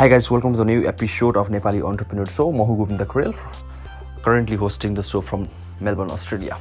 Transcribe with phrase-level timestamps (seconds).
[0.00, 2.44] Hi guys welcome to the new episode of Nepali Entrepreneur Show.
[2.58, 3.32] Mohu Govinda Krell,
[4.26, 5.42] currently hosting the show from
[5.88, 6.56] Melbourne, Australia.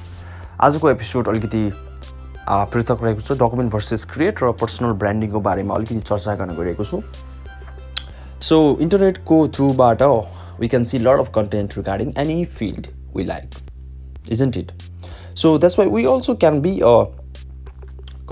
[0.67, 1.61] आजको episode अलिकति
[2.73, 7.01] पृथक रहेको छ document versus create र personal ब्रान्डिङको बारेमा अलिकति चर्चा गर्न गइरहेको छु
[8.49, 10.03] सो इन्टरनेटको थ्रुबाट
[10.59, 13.55] we can see lot of content regarding any field we like
[14.37, 14.73] isn't it
[15.45, 16.93] so that's why we also can be a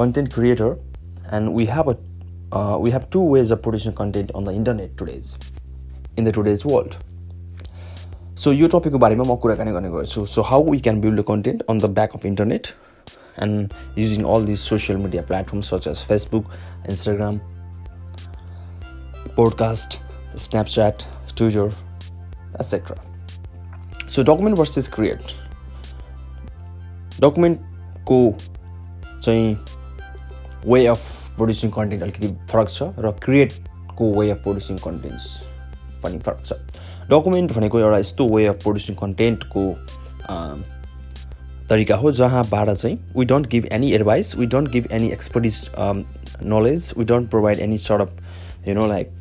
[0.01, 0.77] content creator
[1.33, 1.97] and we have a
[2.52, 5.36] uh, we have two ways of producing content on the internet today's
[6.16, 6.96] in the today's world.
[8.36, 11.62] So यो टपिकको बारेमा म कुराकानी गर्ने गर्छु so how we can build the content
[11.70, 12.66] on the back of internet
[13.42, 16.50] and using all this social media platform such as Facebook
[16.90, 17.38] Instagram
[19.36, 19.98] podcast
[20.44, 21.02] Snapchat
[21.36, 21.74] Twitter
[22.60, 22.96] etcetera
[24.08, 25.36] so document versus create
[27.20, 28.20] डकुमेन्टको
[29.22, 29.56] चाहिँ
[30.67, 31.01] वे of
[31.37, 35.25] producing content अलिकति फरक छ र क्रिएटको way of producing contents
[36.03, 36.53] पनि फरक छ।
[37.09, 39.63] Document भनेको एउटा यस्तो वे अफ प्रड्युसिङ कन्टेन्टको
[41.69, 45.69] तरिका हो जहाँबाट चाहिँ we don't give any advice we don't give any expertise
[46.55, 49.11] knowledge we don't provide any sort of you know like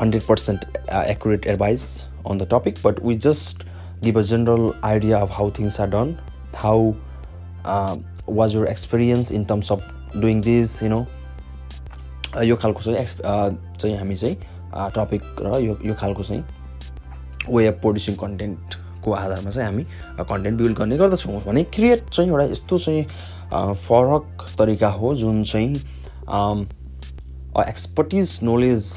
[0.00, 1.90] hundred percent accurate advice
[2.30, 3.62] on the topic but we just
[4.06, 6.10] give a general idea of how things are done
[6.62, 6.94] how
[7.64, 7.96] uh,
[8.38, 9.70] was your experience in terms
[10.12, 11.06] this you know.
[12.36, 13.14] Uh, यो खालको चाहिँ x
[13.80, 14.36] चाहिँ हामी चाहिँ
[14.94, 16.44] topic र यो यो खालको चाहिँ
[17.50, 19.84] वे of producing कन्टेन्टको आधारमा चाहिँ हामी
[20.20, 23.04] कन्टेन्ट बिल्ड गर्ने गर्दछौँ भने क्रिएट चाहिँ एउटा यस्तो चाहिँ
[23.74, 25.74] फरक तरिका हो जुन चाहिँ
[27.68, 28.92] एक्सपर्टिज नलेज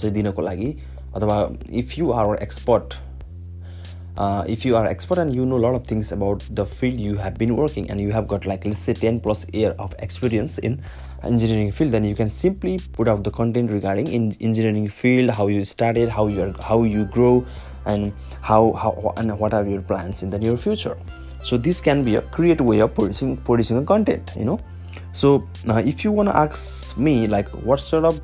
[0.00, 0.74] चाहिँ दिनको लागि
[1.16, 2.94] अथवा if you are expert
[4.16, 7.00] uh, if you are expert and you know a lot of things about the field
[7.00, 9.94] you have been working and you have got like let's say 10 plus year of
[10.00, 10.82] experience in
[11.22, 15.46] engineering field then you can simply put out the content regarding in engineering field how
[15.46, 17.44] you started how you are how you grow
[17.86, 20.96] and how how and what are your plans in the near future.
[21.42, 24.60] So this can be a creative way of producing producing content you know.
[25.12, 28.20] So uh, if you want to ask me like what sort of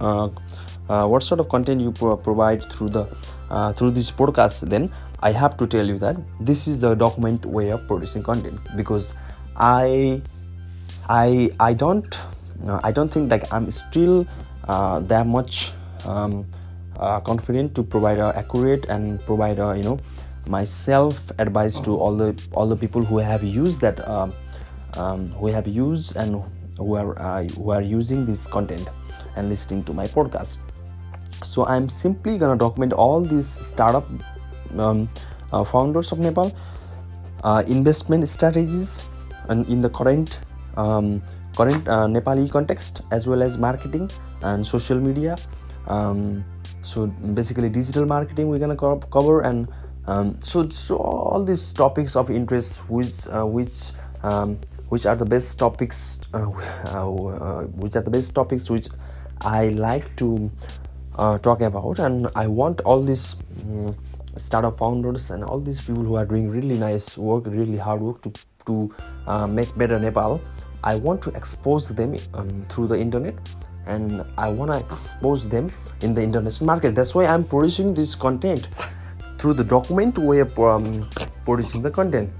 [0.00, 0.28] uh,
[0.88, 3.06] uh, what sort of content you pro- provide through the
[3.50, 4.90] uh, through this podcast then
[5.22, 9.14] i have to tell you that this is the document way of producing content because
[9.56, 10.20] i
[11.08, 12.20] i i don't
[12.66, 14.26] uh, i don't think like i'm still
[14.68, 15.72] uh, that much
[16.06, 16.44] um,
[16.98, 19.98] uh, confident to provide a accurate and provide a you know
[20.46, 24.32] myself advice to all the all the people who have used that um,
[24.96, 26.42] um, who have used and
[26.78, 28.88] who are uh, who are using this content
[29.36, 30.58] and listening to my podcast.
[31.44, 34.06] So i'm simply gonna document all these startup
[34.78, 35.08] um,
[35.52, 36.52] uh, founders of nepal.
[37.44, 39.04] Uh, investment strategies
[39.48, 40.38] and in the current
[40.76, 41.20] um,
[41.56, 44.08] current uh, nepali context as well as marketing
[44.42, 45.36] and social media.
[45.88, 46.44] Um,
[46.82, 49.68] so basically digital marketing we're gonna co- cover and
[50.06, 53.90] um, so so all these topics of interest which uh, which
[54.22, 54.58] um,
[54.88, 58.88] which are the best topics which are the best topics which
[59.40, 60.50] i like to
[61.16, 61.98] uh, talk about.
[61.98, 63.94] And i want all these mm,
[64.36, 68.22] startup founders and all these people who are doing really nice work really hard work
[68.22, 68.32] to
[68.66, 68.94] to
[69.26, 70.40] uh, make better nepal
[70.84, 73.34] i want to expose them um, through the internet.
[73.86, 75.72] And i want to expose them
[76.02, 76.94] in the international market.
[76.94, 78.68] That's why i'm producing this content
[79.38, 81.08] through the document way of um,
[81.44, 82.30] producing the content.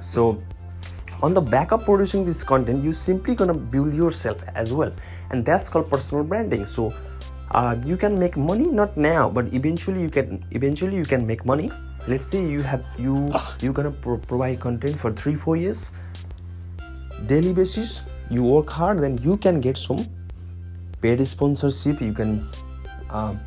[0.00, 0.42] So
[1.22, 4.92] on the back of producing this content you simply gonna build yourself as well.
[5.30, 6.66] And that's called personal branding.
[6.66, 6.92] So
[7.50, 11.44] uh, you can make money not now but eventually you can eventually you can make
[11.44, 11.70] money.
[12.06, 15.90] Let's say you have you you're gonna pro- provide content for three four years.
[17.26, 20.06] Daily basis you work hard then you can get some
[21.00, 22.00] paid sponsorship.
[22.00, 22.48] You can
[23.10, 23.40] um,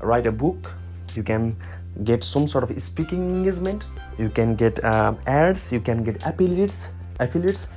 [0.00, 0.74] write a book.
[1.14, 1.56] You can
[2.04, 3.84] get some sort of speaking engagement.
[4.18, 5.72] You can get um, ads.
[5.72, 7.68] You can get affiliates affiliates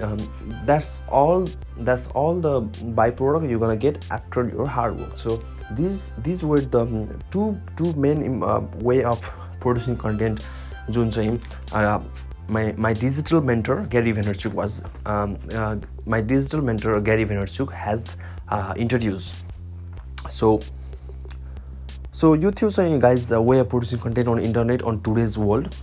[0.00, 0.18] um,
[0.64, 1.46] that's all
[1.78, 2.62] that's all the
[3.00, 5.42] byproduct you're gonna get after your hard work so
[5.72, 9.28] these these were the um, two two main um, uh, way of
[9.60, 10.46] producing content
[10.90, 11.40] जुन चाहिँ
[11.72, 12.00] uh,
[12.48, 18.16] my my digital mentor Gary Vaynerchuk was um, uh, my digital mentor Gary Vaynerchuk has
[18.48, 19.34] uh, introduced
[20.28, 20.60] so
[22.12, 25.74] so यो थियो चाहिँ guys way of producing content on internet on today's world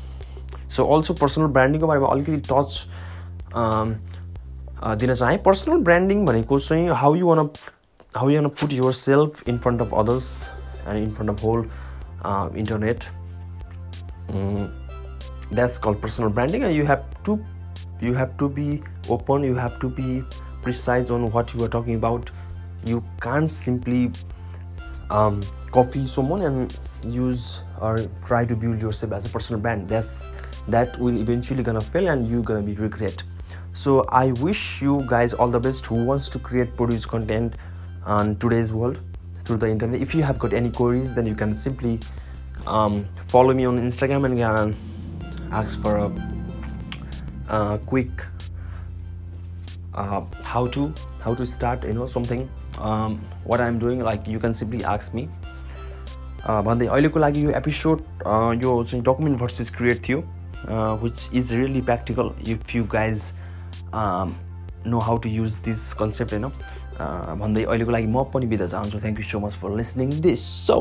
[0.76, 2.80] so also personal ब्रान्डिङको बारेमा अलिकति touch
[5.02, 7.50] दिन चाहेँ personal branding भनेको चाहिँ how you want
[8.18, 10.30] how you want put yourself in front of others
[10.88, 11.70] and in front of whole
[12.64, 13.04] internet
[15.56, 17.34] that's called personal branding and you have to
[18.02, 20.24] you have to be open you have to be
[20.62, 22.32] precise on what you are talking about
[22.86, 24.12] you can't simply
[25.10, 25.42] um,
[25.72, 30.32] copy someone and use or try to build yourself as a personal brand that's
[30.68, 33.24] that will eventually gonna fail and you're gonna be regret
[33.74, 37.56] so i wish you guys all the best who wants to create produce content
[38.06, 39.00] on today's world
[39.46, 42.00] through the internet if you have got any queries then you can simply
[42.68, 44.72] um, follow me on instagram and uh,
[45.52, 46.12] ask for a,
[47.50, 48.26] a quick
[49.96, 54.40] uh, how to how to start you know something um, what i'm doing like you
[54.40, 55.28] can simply ask me
[56.46, 58.02] भन्दै अहिलेको लागि यो episode
[58.64, 60.24] यो चाहिँ document versus create थियो
[61.04, 63.22] which is really practical if you guys
[63.95, 66.47] know how to use this concept होइन
[67.41, 68.99] भन्दै अहिलेको लागि म पनि बिदा चाहन्छु.
[68.99, 70.81] Thank you so much for listening this so